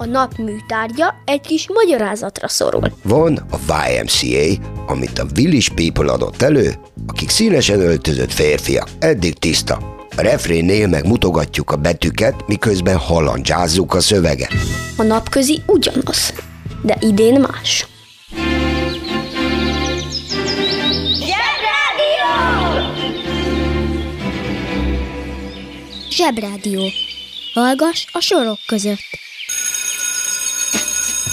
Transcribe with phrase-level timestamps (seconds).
[0.00, 2.92] A nap műtárgya egy kis magyarázatra szorul.
[3.02, 6.74] Van a YMCA, amit a Village People adott elő,
[7.06, 10.06] akik színesen öltözött férfiak, eddig tiszta.
[10.16, 14.52] A refrénnél meg mutogatjuk a betűket, miközben halandzsázzuk a szöveget.
[14.96, 16.32] A napközi ugyanaz,
[16.82, 17.86] de idén más.
[26.10, 26.82] Zsebrádió.
[27.54, 29.26] Hallgass a sorok között.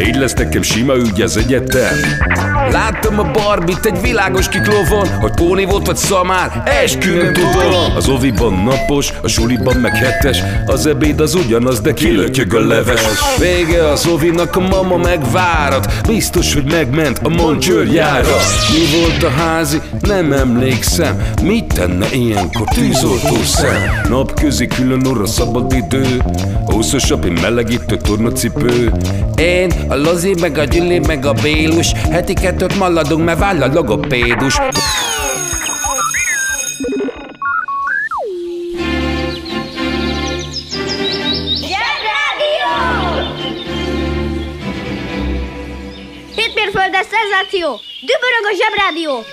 [0.00, 1.94] így lesz nekem sima ügy az egyetem.
[2.70, 8.52] Láttam a barbit egy világos kiklovon Hogy póni volt vagy szamár, esküvőn tudom Az oviban
[8.52, 13.00] napos, a suliban meg hetes Az ebéd az ugyanaz, de kilötyög a leves.
[13.38, 18.36] Vége az ovinak, a mama megvárat Biztos, hogy megment a moncsőrjára
[18.70, 19.80] Mi volt a házi?
[20.00, 21.22] Nem emlékszem.
[21.42, 24.00] Mit tenne ilyenkor tűzoltó szem?
[24.08, 26.22] Napközi külön orra szabad idő
[26.66, 28.92] Húszosabb, melegítő tornacipő.
[29.36, 33.66] Én, a Lozi, meg a Gyüli, meg a Bélus Heti kettőt maladunk, mert váll a
[33.66, 34.58] logopédus
[46.36, 47.80] Hétmérföldes szenzáció!
[48.00, 49.24] Dübörög a Zsebrádió!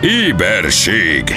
[0.00, 1.34] Éberség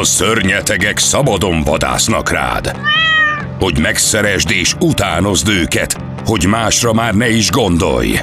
[0.00, 2.76] A szörnyetegek szabadon vadásznak rád.
[3.58, 8.18] Hogy megszeresd és utánozd őket Hogy másra már ne is gondolj.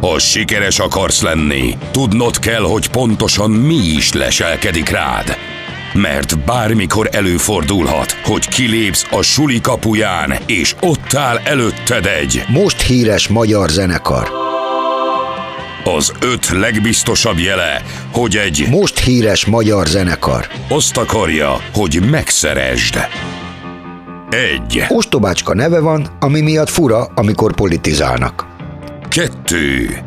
[0.00, 5.36] Ha sikeres akarsz lenni Tudnod kell, hogy pontosan mi is leselkedik rád.
[5.92, 13.28] Mert bármikor előfordulhat, hogy kilépsz a suli kapuján, és ott áll előtted egy Most híres
[13.28, 14.45] magyar zenekar.
[15.94, 17.82] Az öt legbiztosabb jele,
[18.12, 20.46] hogy egy Most híres magyar zenekar.
[20.68, 22.98] azt akarja, hogy megszeresd.
[24.30, 28.46] Egy, Ostobácska neve van, ami miatt fura, amikor politizálnak.
[29.08, 29.98] kettő,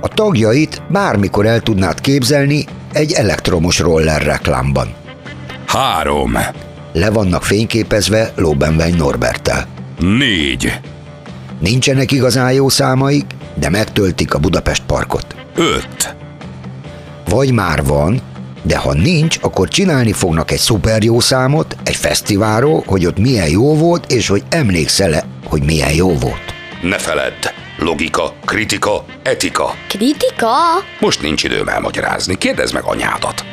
[0.00, 4.94] A tagjait bármikor el tudnád képzelni egy elektromos roller reklámban.
[5.66, 6.38] három,
[6.92, 9.66] Le vannak fényképezve Lóbenvein Norbertel.
[9.98, 10.72] négy,
[11.60, 13.24] Nincsenek igazán jó számaik,
[13.54, 15.34] de megtöltik a Budapest parkot.
[15.54, 16.14] öt,
[17.28, 18.20] Vagy már van,
[18.62, 23.48] de ha nincs, akkor csinálni fognak egy szuper jó számot, egy fesztiválról, hogy ott milyen
[23.48, 26.54] jó volt, és hogy emlékszel-e, hogy milyen jó volt.
[26.82, 27.32] ne feledd,
[27.78, 29.74] logika, kritika, etika.
[29.88, 30.52] Kritika?
[31.00, 33.44] Most nincs időm elmagyarázni, kérdezd meg anyádat.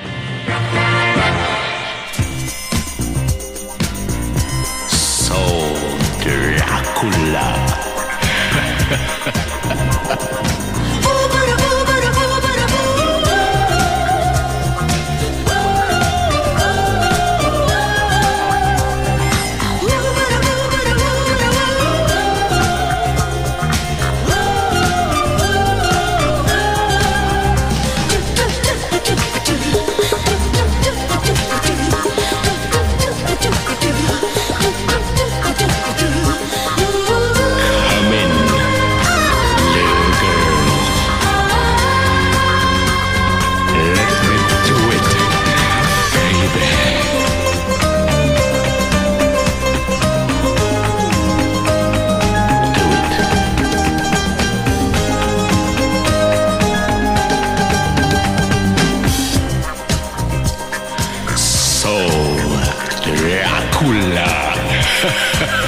[4.90, 7.61] Soul Dracula.
[63.82, 65.58] Dracula.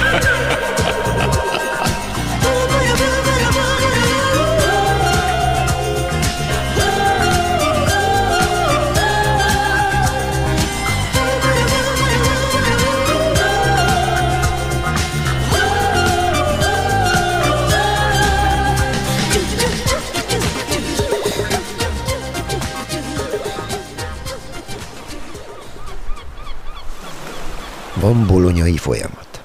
[28.14, 29.42] Van bolonyai folyamat,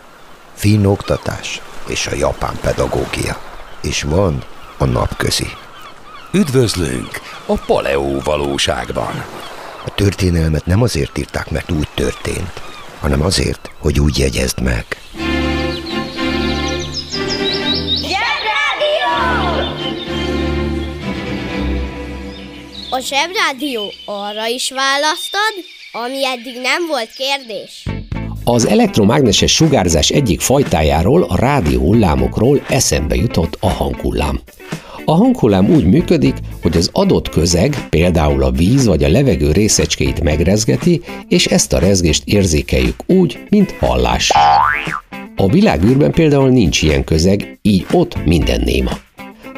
[0.54, 3.42] finn oktatás és a japán pedagógia.
[3.82, 4.44] És van
[4.78, 5.48] a napközi.
[6.34, 9.26] Üdvözlünk a Paleó valóságban.
[9.86, 12.62] A történelmet nem azért írták, mert úgy történt,
[13.00, 14.86] hanem azért, hogy úgy jegyezd meg.
[22.90, 25.54] A Zsebrádió arra is választad,
[25.92, 27.89] ami eddig nem volt kérdés.
[28.52, 34.40] Az elektromágneses sugárzás egyik fajtájáról, a rádió hullámokról eszembe jutott a hanghullám.
[35.06, 40.24] A hanghullám úgy működik, hogy az adott közeg, például a víz vagy a levegő részecskéit
[40.24, 44.32] megrezgeti, és ezt a rezgést érzékeljük úgy, mint hallás.
[45.36, 48.92] A világűrben például nincs ilyen közeg, így ott minden néma.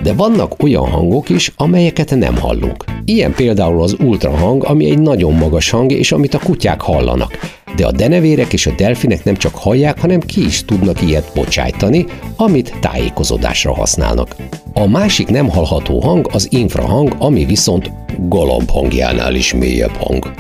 [0.03, 2.85] De vannak olyan hangok is, amelyeket nem hallunk.
[3.05, 7.37] Ilyen például az ultrahang, ami egy nagyon magas hang, és amit a kutyák hallanak.
[7.75, 12.05] De a denevérek és a delfinek nem csak hallják, hanem ki is tudnak ilyet bocsájtani,
[12.35, 14.35] amit tájékozódásra használnak.
[14.73, 17.91] A másik nem hallható hang az infrahang, ami viszont
[18.29, 20.31] galamb hangjánál is mélyebb hang.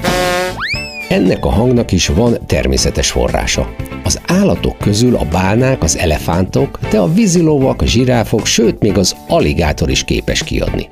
[1.11, 3.75] Ennek a hangnak is van természetes forrása.
[4.03, 9.15] Az állatok közül a bálnák, az elefántok, de a vízilovak, a zsiráfok, sőt még az
[9.27, 10.87] aligátor is képes kiadni.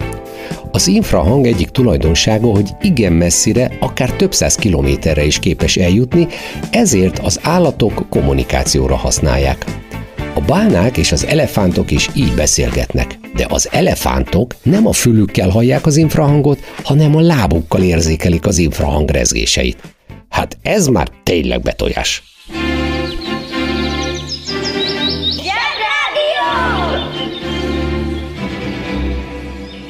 [0.72, 6.28] Az infrahang egyik tulajdonsága, hogy igen messzire, akár több száz kilométerre is képes eljutni,
[6.72, 9.66] ezért az állatok kommunikációra használják.
[10.34, 15.86] A bálnák és az elefántok is így beszélgetnek, de az elefántok nem a fülükkel hallják
[15.86, 19.98] az infrahangot, hanem a lábukkal érzékelik az infrahang rezgéseit.
[20.40, 22.24] Hát ez már tényleg betojás.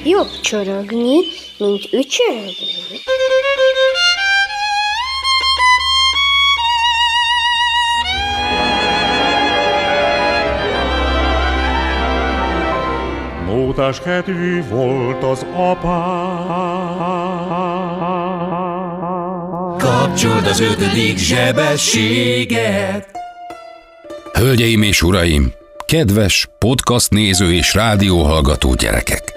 [0.04, 1.18] Jobb csorogni,
[1.58, 2.54] mint ücsörögni.
[13.46, 16.90] Mótás kedvű volt az apám.
[20.22, 23.10] Kapcsold az ötödik zsebességet.
[24.34, 25.52] Hölgyeim és uraim,
[25.86, 29.34] kedves podcast néző és rádióhallgató gyerekek!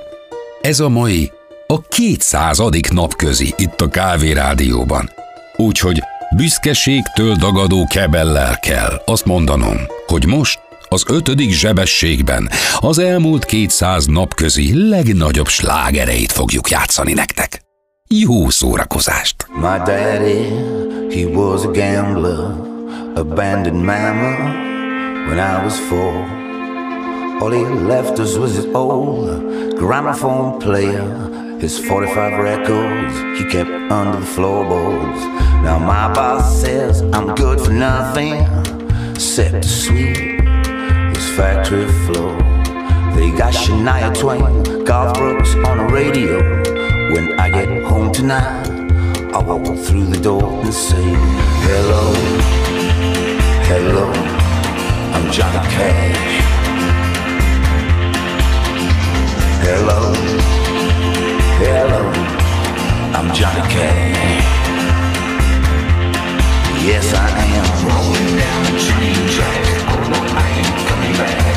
[0.61, 1.33] Ez a mai
[1.67, 5.11] a kétszázadik napközi itt a Kávé Rádióban.
[5.57, 6.03] Úgyhogy
[6.37, 9.77] büszkeségtől dagadó kebellel kell azt mondanom,
[10.07, 12.49] hogy most az ötödik zsebességben
[12.79, 17.62] az elmúlt 200 napközi legnagyobb slágereit fogjuk játszani nektek.
[18.15, 19.47] Jó szórakozást!
[19.49, 20.45] My daddy,
[21.11, 22.55] he was a gambler,
[23.15, 24.37] abandoned mama
[25.29, 26.13] when I was four.
[27.41, 31.05] All he left us was his old gramophone player,
[31.59, 35.21] his 45 records he kept under the floorboards.
[35.63, 38.35] Now my boss says I'm good for nothing
[39.15, 40.17] except to sweep
[41.17, 42.37] his factory floor.
[43.15, 46.72] They got Shania Twain, Garth Brooks on the radio.
[47.13, 48.71] When I get home tonight,
[49.35, 51.05] I walk through the door and say,
[51.69, 52.15] Hello,
[53.69, 54.07] hello,
[55.13, 56.43] I'm Johnny Cash.
[59.61, 60.15] Hello,
[61.61, 62.03] hello,
[63.13, 64.43] I'm Johnny Cash.
[66.83, 67.69] Yes, I am.
[67.89, 69.63] Rolling down the train track.
[69.93, 71.52] Oh no, I ain't coming back.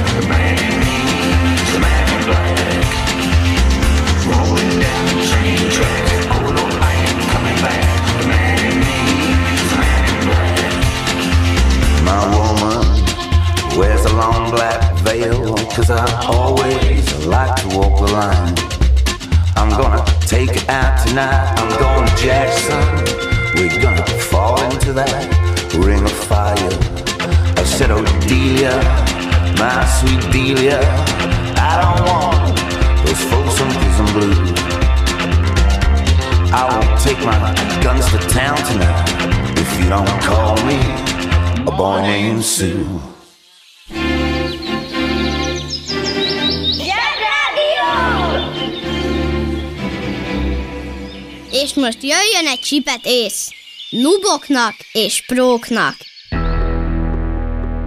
[15.89, 18.55] I always like to walk the line.
[19.55, 21.53] I'm gonna take it out tonight.
[21.57, 22.81] I'm going Jackson
[23.55, 26.55] We're gonna fall into that ring of fire.
[27.57, 28.73] I said, oh Delia,
[29.59, 30.79] my sweet Delia.
[31.55, 32.57] I don't want
[33.05, 34.64] those folks on prison blues
[36.57, 37.37] I won't take my
[37.83, 39.09] guns to town tonight
[39.57, 40.79] If you don't call me
[41.65, 43.13] a boy named Sue
[51.51, 53.49] És most jöjjön egy csipet ész.
[53.89, 55.95] Nuboknak és próknak.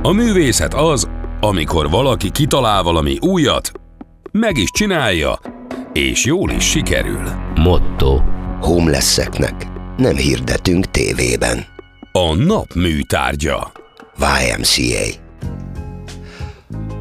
[0.02, 1.08] A művészet az,
[1.40, 3.72] amikor valaki kitalál valami újat,
[4.32, 5.38] meg is csinálja,
[5.92, 7.28] és jól is sikerül.
[7.54, 8.36] Motto.
[8.60, 11.66] Homelesseknek nem hirdetünk tévében.
[12.12, 13.72] A nap műtárgya.
[14.16, 15.18] YMCA.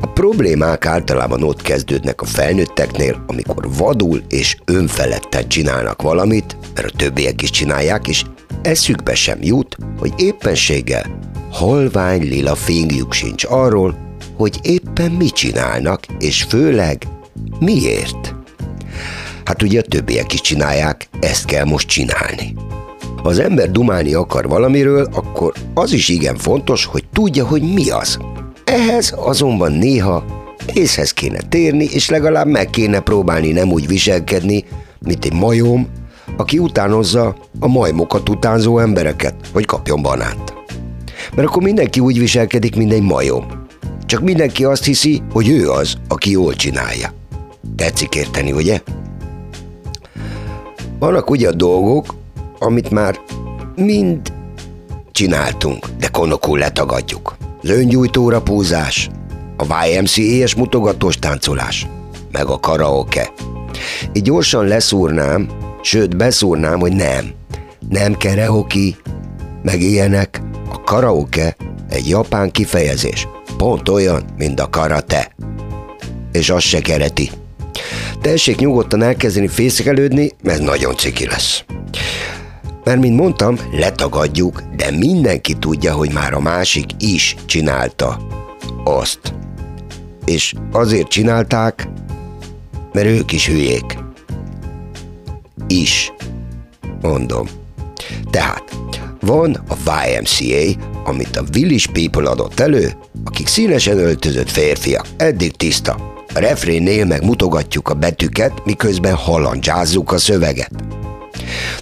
[0.01, 6.95] A problémák általában ott kezdődnek a felnőtteknél, amikor vadul és önfeledten csinálnak valamit, mert a
[6.95, 8.23] többiek is csinálják, és
[8.61, 11.19] eszükbe sem jut, hogy éppenséggel
[11.51, 13.97] halvány lila fényük sincs arról,
[14.35, 17.07] hogy éppen mit csinálnak, és főleg
[17.59, 18.36] miért.
[19.47, 22.53] Hát ugye a többiek is csinálják, ezt kell most csinálni.
[23.23, 27.89] Ha az ember dumálni akar valamiről, akkor az is igen fontos, hogy tudja, hogy mi
[27.89, 28.17] az.
[28.63, 30.25] Ehhez azonban néha
[30.73, 34.65] észhez kéne térni, és legalább meg kéne próbálni nem úgy viselkedni,
[34.99, 35.87] mint egy majom,
[36.37, 40.53] aki utánozza a majmokat utánzó embereket, hogy kapjon banánt.
[41.35, 43.45] Mert akkor mindenki úgy viselkedik, mint egy majom.
[44.05, 47.13] Csak mindenki azt hiszi, hogy ő az, aki jól csinálja.
[47.75, 48.81] Tetszik érteni, ugye?
[50.99, 52.15] Vannak ugye a dolgok,
[52.59, 53.19] amit már
[53.75, 54.33] mind
[55.11, 57.35] csináltunk, de konokul letagadjuk.
[57.61, 59.09] Az öngyújtóra púzás,
[59.57, 61.87] a YMCA-es mutogatós táncolás,
[62.31, 63.31] meg a karaoke.
[64.13, 65.49] Így gyorsan leszúrnám,
[65.81, 67.31] sőt beszúrnám, hogy nem.
[67.89, 68.95] Nem karaoke,
[69.63, 70.41] meg ilyenek.
[70.71, 71.55] A karaoke
[71.89, 73.27] egy japán kifejezés.
[73.57, 75.35] Pont olyan, mint a karate.
[76.31, 77.31] És az se kereti.
[78.21, 81.63] Tessék nyugodtan elkezdeni fészkelődni, mert nagyon ciki lesz.
[82.83, 88.27] Mert, mint mondtam, letagadjuk, de mindenki tudja, hogy már a másik is csinálta
[88.83, 89.33] azt.
[90.25, 91.87] És azért csinálták,
[92.93, 93.97] mert ők is hülyék.
[95.67, 96.13] Is.
[97.01, 97.47] Mondom.
[98.29, 98.63] Tehát,
[99.21, 102.91] van a YMCA, amit a Village People adott elő,
[103.25, 106.16] akik színesen öltözött férfiak, eddig tiszta.
[106.39, 110.71] Refrénnél meg mutogatjuk a betűket, miközben halandzsázzuk a szöveget.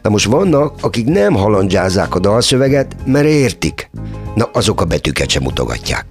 [0.01, 3.89] Na most vannak, akik nem halandzsázzák a dalszöveget, mert értik.
[4.35, 6.05] Na azok a betűket sem mutogatják.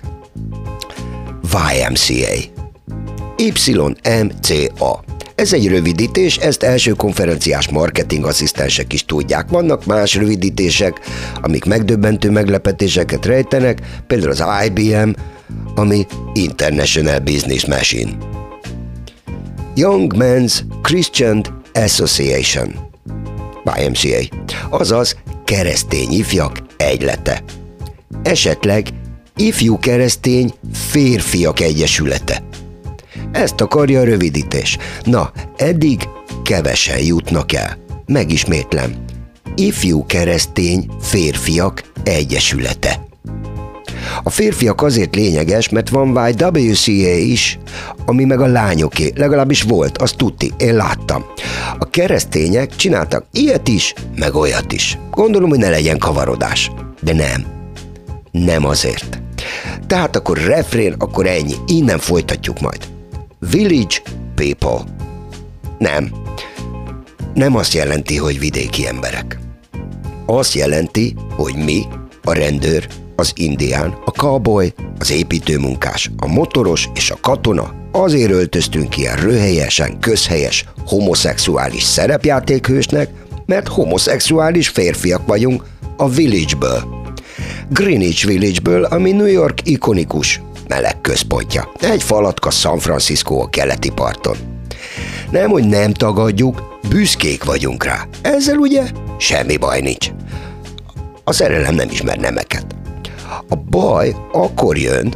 [1.42, 2.52] YMCA.
[3.36, 5.13] YMCA.
[5.34, 9.48] Ez egy rövidítés, ezt első konferenciás marketing asszisztensek is tudják.
[9.48, 11.00] Vannak más rövidítések,
[11.42, 15.10] amik megdöbbentő meglepetéseket rejtenek, például az IBM,
[15.74, 18.10] ami International Business Machine.
[19.74, 22.74] Young Men's Christian Association.
[23.78, 24.36] YMCA.
[24.70, 27.42] Azaz keresztény ifjak egylete.
[28.22, 28.88] Esetleg
[29.36, 32.42] ifjú keresztény férfiak egyesülete.
[33.34, 34.78] Ezt akarja a rövidítés.
[35.02, 36.08] Na, eddig
[36.42, 37.76] kevesen jutnak el.
[38.06, 38.94] Megismétlem.
[39.54, 43.06] Ifjú keresztény férfiak egyesülete.
[44.22, 47.58] A férfiak azért lényeges, mert van YWCA is,
[48.06, 51.24] ami meg a lányoké, legalábbis volt, azt tudti, én láttam.
[51.78, 54.98] A keresztények csináltak ilyet is, meg olyat is.
[55.10, 56.70] Gondolom, hogy ne legyen kavarodás.
[57.00, 57.44] De nem.
[58.30, 59.20] Nem azért.
[59.86, 61.54] Tehát akkor refrén, akkor ennyi.
[61.66, 62.93] Innen folytatjuk majd.
[63.50, 64.02] Village
[64.34, 64.94] people.
[65.78, 66.12] Nem.
[67.34, 69.38] Nem azt jelenti, hogy vidéki emberek.
[70.26, 71.82] Azt jelenti, hogy mi,
[72.22, 78.96] a rendőr, az indián, a cowboy, az építőmunkás, a motoros és a katona azért öltöztünk
[78.96, 83.10] ilyen röhelyesen, közhelyes, homoszexuális szerepjátékhősnek,
[83.46, 85.64] mert homoszexuális férfiak vagyunk
[85.96, 86.82] a Village-ből.
[87.68, 91.72] Greenwich Village-ből, ami New York ikonikus meleg központja.
[91.80, 94.36] Egy falatka San Francisco a keleti parton.
[95.30, 98.06] Nem, hogy nem tagadjuk, büszkék vagyunk rá.
[98.22, 98.82] Ezzel ugye
[99.18, 100.10] semmi baj nincs.
[101.24, 102.66] A szerelem nem ismer nemeket.
[103.48, 105.14] A baj akkor jön,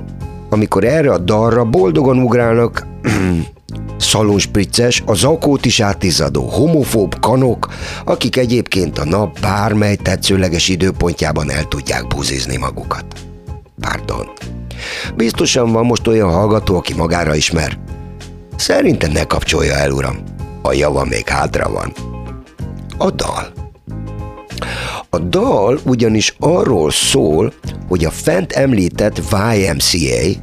[0.50, 2.87] amikor erre a dalra boldogan ugrálnak
[3.99, 7.69] szalonspricces, a zakót is átizadó homofób kanok,
[8.05, 13.05] akik egyébként a nap bármely tetszőleges időpontjában el tudják buzizni magukat.
[13.81, 14.26] Pardon.
[15.16, 17.78] Biztosan van most olyan hallgató, aki magára ismer.
[18.57, 20.23] Szerintem ne kapcsolja el, uram.
[20.62, 21.92] A java még hátra van.
[22.99, 23.52] A dal.
[25.11, 27.52] A dal ugyanis arról szól,
[27.88, 29.23] hogy a fent említett
[29.54, 30.40] YMCA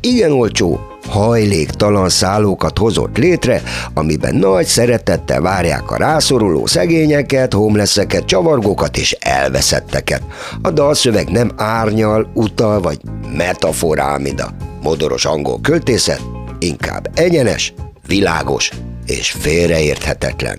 [0.00, 3.62] igen olcsó, hajléktalan szállókat hozott létre,
[3.94, 10.22] amiben nagy szeretettel várják a rászoruló szegényeket, homelesseket, csavargókat és elveszetteket.
[10.62, 12.98] A dalszöveg nem árnyal, utal vagy
[13.36, 14.50] metaforál, mint a
[14.82, 16.22] modoros angol költészet,
[16.58, 17.74] inkább egyenes,
[18.06, 18.70] világos
[19.06, 20.58] és félreérthetetlen.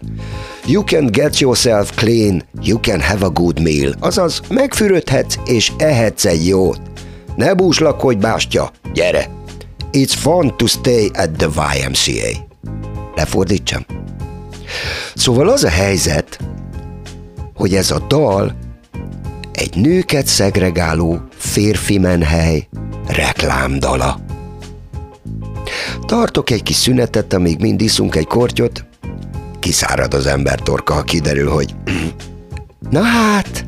[0.66, 6.26] You can get yourself clean, you can have a good meal, azaz megfürödhetsz és ehetsz
[6.26, 6.82] egy jót.
[7.36, 9.30] Ne búslakodj, bástya, gyere!
[9.92, 12.46] It's fun to stay at the YMCA.
[13.16, 13.86] Lefordítsam.
[15.16, 16.40] Szóval az a helyzet,
[17.54, 18.56] hogy ez a dal
[19.54, 22.68] egy nőket szegregáló férfi menhely
[23.08, 24.20] reklámdala.
[26.06, 28.86] Tartok egy kis szünetet, amíg mind iszunk egy kortyot,
[29.60, 31.76] kiszárad az ember torka, ha kiderül, hogy
[32.90, 33.66] na hát,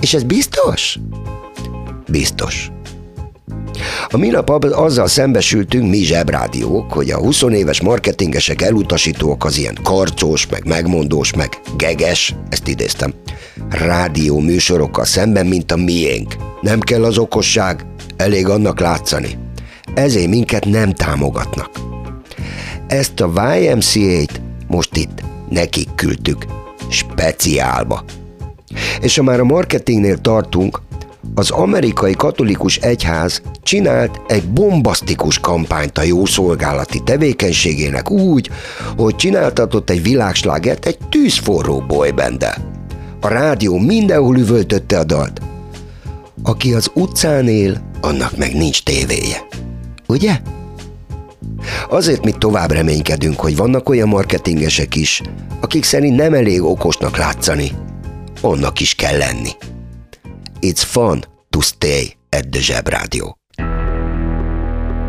[0.00, 0.98] és ez biztos?
[2.08, 2.70] biztos.
[4.08, 10.46] A minap azzal szembesültünk mi zsebrádiók, hogy a 20 éves marketingesek elutasítóak az ilyen karcos,
[10.46, 13.14] meg megmondós, meg geges, ezt idéztem,
[13.70, 16.34] rádió műsorokkal szemben, mint a miénk.
[16.60, 19.38] Nem kell az okosság, elég annak látszani.
[19.94, 21.70] Ezért minket nem támogatnak.
[22.86, 26.44] Ezt a YMCA-t most itt nekik küldtük,
[26.88, 28.04] speciálba.
[29.00, 30.80] És ha már a marketingnél tartunk,
[31.34, 38.50] az amerikai katolikus egyház csinált egy bombasztikus kampányt a jó szolgálati tevékenységének úgy,
[38.96, 42.56] hogy csináltatott egy világslágert egy tűzforró bolybenddel.
[43.20, 45.40] A rádió mindenhol üvöltötte a dalt.
[46.42, 49.46] Aki az utcán él, annak meg nincs tévéje.
[50.06, 50.40] Ugye?
[51.88, 55.22] Azért mi tovább reménykedünk, hogy vannak olyan marketingesek is,
[55.60, 57.70] akik szerint nem elég okosnak látszani.
[58.40, 59.50] Onnak is kell lenni.
[60.60, 63.38] It's fun to stay at the Zsebrádió.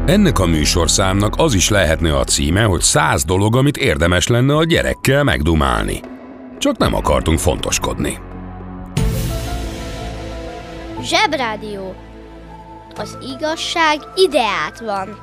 [0.05, 4.63] Ennek a műsorszámnak az is lehetne a címe, hogy száz dolog, amit érdemes lenne a
[4.63, 5.99] gyerekkel megdumálni.
[6.57, 8.17] Csak nem akartunk fontoskodni.
[11.01, 11.95] Zsebrádió.
[12.95, 15.17] Az igazság ideát van.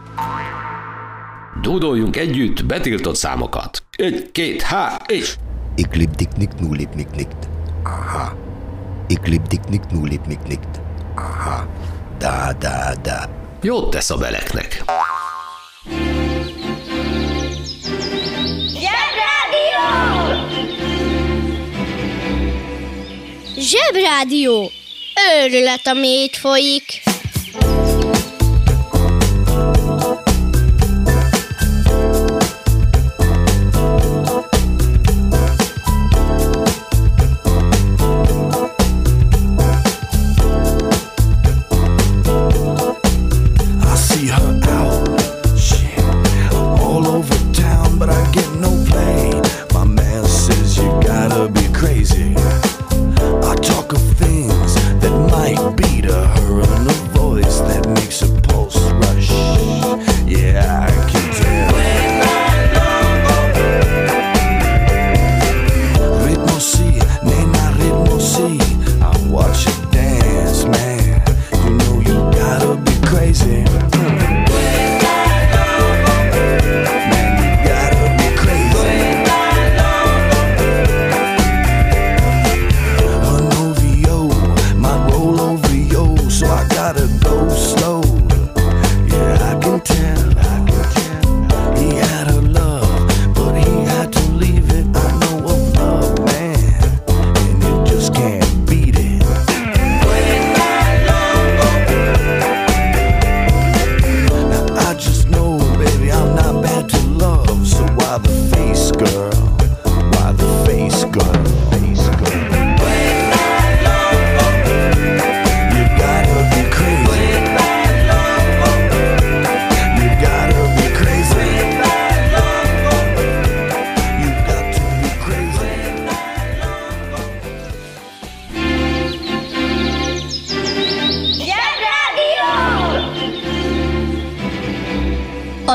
[1.63, 3.83] Dúdoljunk együtt betiltott számokat.
[3.97, 5.37] Egy, két, há, és...
[5.75, 7.49] Iklipdiknik nulipniknikt.
[7.83, 8.46] Aha.
[9.09, 10.81] Iklipdiknik nulipniknikt.
[11.17, 11.69] Aha.
[12.19, 13.29] Da, da, da.
[13.63, 14.85] Jót tesz a beleknek.
[23.59, 24.71] Zsebrádió.
[25.43, 27.06] Őrület, ami itt folyik.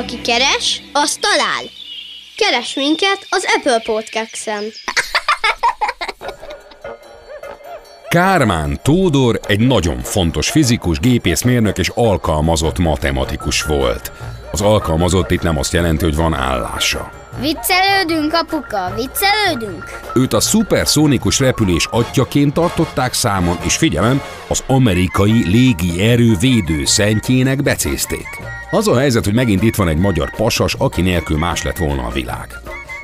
[0.01, 1.63] Aki keres, az talál.
[2.35, 4.63] Keres minket az Apple Podcast-en.
[8.09, 14.11] Kármán Tódor egy nagyon fontos fizikus, gépészmérnök és alkalmazott matematikus volt.
[14.51, 17.11] Az alkalmazott itt nem azt jelenti, hogy van állása.
[17.39, 19.83] Viccelődünk, apuka, viccelődünk.
[20.15, 28.27] Őt a szuperszónikus repülés atyaként tartották számon, és figyelem, az amerikai légi erő védőszentjének becézték.
[28.71, 32.05] Az a helyzet, hogy megint itt van egy magyar pasas, aki nélkül más lett volna
[32.05, 32.47] a világ.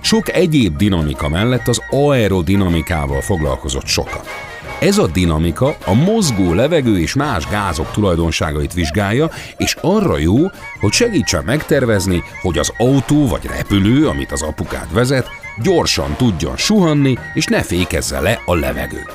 [0.01, 4.46] Sok egyéb dinamika mellett az aerodinamikával foglalkozott sokat.
[4.79, 10.35] Ez a dinamika a mozgó levegő és más gázok tulajdonságait vizsgálja, és arra jó,
[10.79, 15.29] hogy segítsen megtervezni, hogy az autó vagy repülő, amit az apukád vezet,
[15.63, 19.05] gyorsan tudjon suhanni, és ne fékezze le a levegő.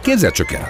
[0.00, 0.68] Képzeld csak el,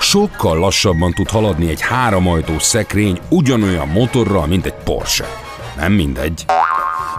[0.00, 5.26] sokkal lassabban tud haladni egy háromajtós szekrény ugyanolyan motorral, mint egy Porsche.
[5.76, 6.44] Nem mindegy.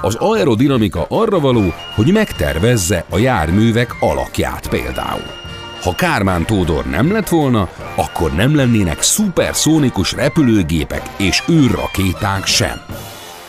[0.01, 5.44] Az aerodinamika arra való, hogy megtervezze a járművek alakját például.
[5.86, 12.82] Ha Kármán Tódor nem lett volna, akkor nem lennének szuperszónikus repülőgépek és űrrakéták sem.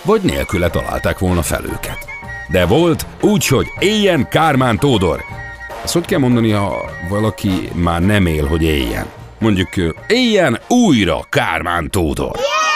[0.03, 1.99] Vagy nélküle találták volna fel őket.
[2.49, 5.21] De volt, úgyhogy éljen Kármán Tódor!
[5.85, 9.07] Ezt hogy kell mondani, ha valaki már nem él, hogy éljen?
[9.39, 9.69] Mondjuk
[10.09, 12.33] éljen újra Kármán Tódor.
[12.33, 12.76] That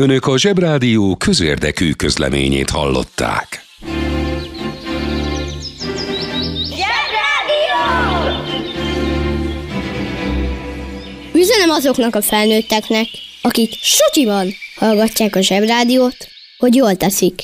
[0.00, 3.64] Önök a Zsebrádió közérdekű közleményét hallották.
[11.34, 13.06] Üzenem azoknak a felnőtteknek,
[13.42, 16.16] akik sutyiban hallgatják a zsebrádiót,
[16.58, 17.42] hogy jól teszik.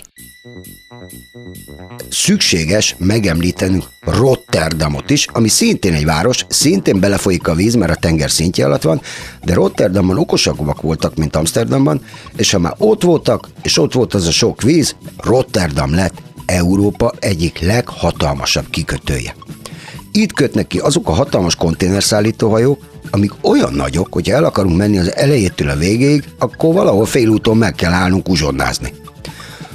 [2.11, 8.31] Szükséges megemlítenünk Rotterdamot is, ami szintén egy város, szintén belefolyik a víz, mert a tenger
[8.31, 9.01] szintje alatt van,
[9.45, 12.01] de Rotterdamban okosabbak voltak, mint Amsterdamban,
[12.37, 17.13] és ha már ott voltak, és ott volt az a sok víz, Rotterdam lett Európa
[17.19, 19.35] egyik leghatalmasabb kikötője.
[20.13, 22.81] Itt kötnek ki azok a hatalmas konténerszállítóhajók,
[23.11, 27.57] amik olyan nagyok, hogy ha el akarunk menni az elejétől a végéig, akkor valahol félúton
[27.57, 28.93] meg kell állnunk uzsonnázni.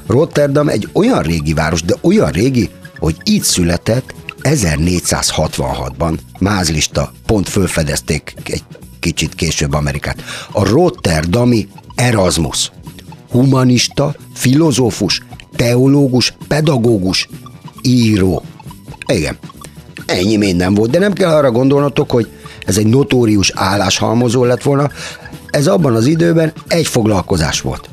[0.08, 6.18] Rotterdam egy olyan régi város, de olyan régi, hogy itt született 1466-ban.
[6.40, 8.64] Mázlista, pont fölfedezték egy
[9.00, 10.24] kicsit később Amerikát.
[10.52, 12.72] A Rotterdami Erasmus.
[13.30, 15.22] Humanista, filozófus,
[15.56, 17.30] teológus, pedagógus,
[17.82, 18.44] író.
[19.06, 19.38] Igen,
[20.06, 22.28] ennyi minden volt, de nem kell arra gondolnotok, hogy
[22.66, 24.90] ez egy notórius álláshalmozó lett volna,
[25.50, 27.90] ez abban az időben egy foglalkozás volt.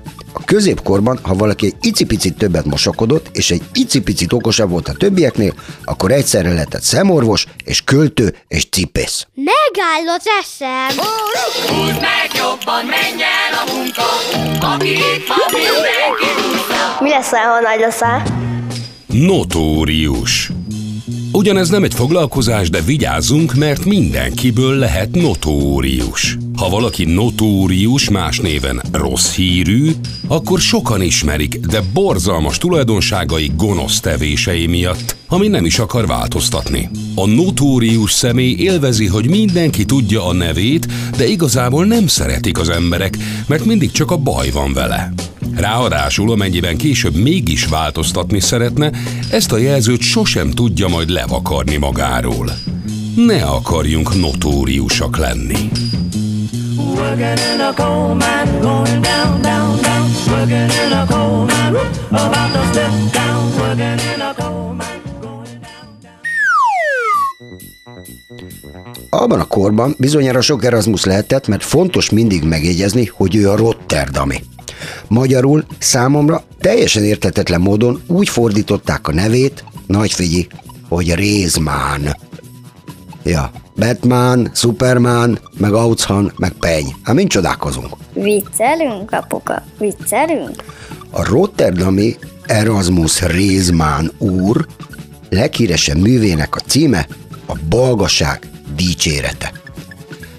[0.48, 6.12] Középkorban, ha valaki egy icipicit többet mosakodott, és egy icipicit okosabb volt a többieknél, akkor
[6.12, 9.26] egyszerre lehetett szemorvos, és költő, és cipész.
[9.34, 11.04] Megáll az eszem!
[11.68, 14.02] Húzd meg jobban, menj el a munka,
[14.66, 16.30] aki itt van, mindenki.
[17.00, 18.22] Mi leszel, ha nagy leszel?
[19.06, 20.50] Notórius.
[21.38, 26.38] Ugyanez nem egy foglalkozás, de vigyázzunk, mert mindenkiből lehet notórius.
[26.56, 29.90] Ha valaki notórius, más néven rossz hírű,
[30.28, 36.90] akkor sokan ismerik, de borzalmas tulajdonságai gonosz tevései miatt, ami nem is akar változtatni.
[37.14, 43.16] A notórius személy élvezi, hogy mindenki tudja a nevét, de igazából nem szeretik az emberek,
[43.46, 45.12] mert mindig csak a baj van vele.
[45.54, 48.90] Ráadásul, amennyiben később mégis változtatni szeretne,
[49.30, 52.50] ezt a jelzőt sosem tudja majd levakarni magáról.
[53.26, 55.68] Ne akarjunk notóriusak lenni.
[69.10, 74.42] Abban a korban bizonyára sok Erasmus lehetett, mert fontos mindig megjegyezni, hogy ő a Rotterdami.
[75.08, 80.48] Magyarul számomra teljesen értetetlen módon úgy fordították a nevét, nagy figyi,
[80.88, 82.16] hogy Rézmán.
[83.22, 86.94] Ja, Batman, Superman, meg Auchan, meg Peny.
[87.02, 87.96] Hát mind csodálkozunk.
[88.12, 90.64] Viccelünk, apuka, viccelünk?
[91.10, 94.66] A Rotterdami Erasmus Rézmán úr
[95.28, 97.06] leghíresebb művének a címe
[97.46, 99.52] a Balgaság dicsérete.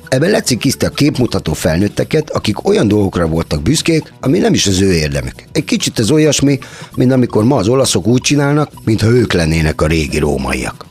[0.09, 4.93] Ebben lecikizte a képmutató felnőtteket, akik olyan dolgokra voltak büszkék, ami nem is az ő
[4.93, 5.33] érdemük.
[5.51, 6.59] Egy kicsit ez olyasmi,
[6.95, 10.85] mint amikor ma az olaszok úgy csinálnak, mintha ők lennének a régi rómaiak.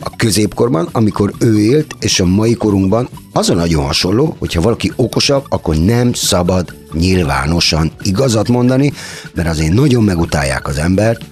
[0.00, 4.92] A középkorban, amikor ő élt, és a mai korunkban, az a nagyon hasonló, hogyha valaki
[4.96, 8.92] okosabb, akkor nem szabad nyilvánosan igazat mondani,
[9.34, 11.24] mert azért nagyon megutálják az embert.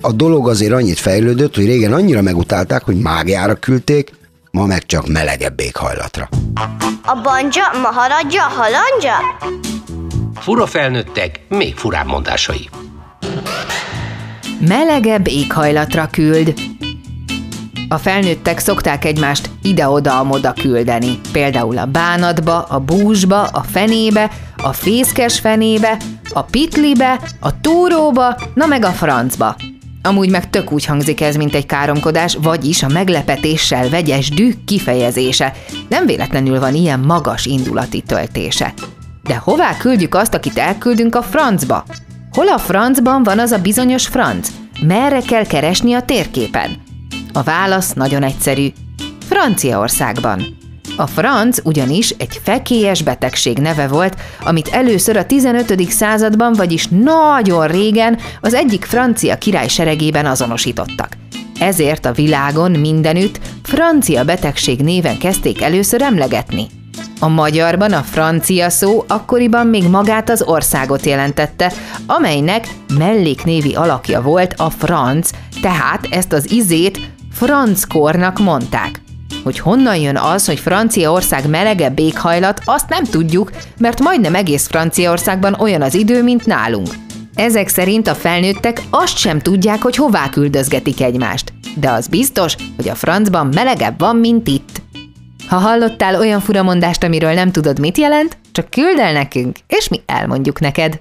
[0.00, 4.12] A dolog azért annyit fejlődött, hogy régen annyira megutálták, hogy mágiára küldték,
[4.52, 6.28] ma meg csak melegebb éghajlatra.
[7.04, 9.14] A banja, maharadja, halandja?
[10.34, 12.68] Fura felnőttek, még furább mondásai.
[14.60, 16.54] Melegebb éghajlatra küld.
[17.88, 21.20] A felnőttek szokták egymást ide-oda-amoda küldeni.
[21.32, 25.96] Például a bánatba, a búzsba, a fenébe, a fészkes fenébe,
[26.32, 29.56] a pitlibe, a túróba, na meg a francba.
[30.02, 35.52] Amúgy meg tök úgy hangzik ez, mint egy káromkodás, vagyis a meglepetéssel vegyes dű kifejezése.
[35.88, 38.74] Nem véletlenül van ilyen magas indulati töltése.
[39.22, 41.84] De hová küldjük azt, akit elküldünk a francba?
[42.32, 44.48] Hol a francban van az a bizonyos franc?
[44.86, 46.70] Merre kell keresni a térképen?
[47.32, 48.68] A válasz nagyon egyszerű.
[49.28, 50.60] Franciaországban.
[50.96, 55.90] A franc ugyanis egy fekélyes betegség neve volt, amit először a 15.
[55.90, 61.16] században, vagyis nagyon régen az egyik francia király seregében azonosítottak.
[61.58, 66.66] Ezért a világon mindenütt francia betegség néven kezdték először emlegetni.
[67.20, 71.72] A magyarban a francia szó akkoriban még magát az országot jelentette,
[72.06, 72.66] amelynek
[72.98, 76.98] melléknévi alakja volt a franc, tehát ezt az izét
[77.32, 79.00] franckornak mondták.
[79.44, 85.54] Hogy honnan jön az, hogy Franciaország melegebb éghajlat, azt nem tudjuk, mert majdnem egész Franciaországban
[85.54, 86.88] olyan az idő, mint nálunk.
[87.34, 91.52] Ezek szerint a felnőttek azt sem tudják, hogy hová küldözgetik egymást.
[91.76, 94.82] De az biztos, hogy a francban melegebb van, mint itt.
[95.48, 100.00] Ha hallottál olyan furamondást, amiről nem tudod, mit jelent, csak küld el nekünk, és mi
[100.06, 100.98] elmondjuk neked.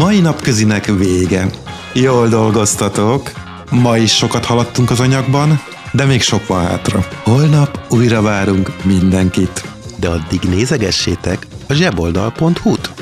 [0.00, 1.50] Mai napközinek vége.
[1.92, 3.30] Jól dolgoztatok.
[3.70, 5.60] Ma is sokat haladtunk az anyagban,
[5.92, 7.06] de még sok van hátra.
[7.22, 9.64] Holnap újra várunk mindenkit.
[9.96, 12.99] De addig nézegessétek a zseboldal.hu-t.